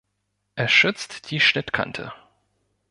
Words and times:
Er 0.55 0.67
schützt 0.67 1.29
die 1.29 1.39
Schnittkante. 1.39 2.11